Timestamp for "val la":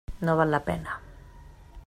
0.39-0.61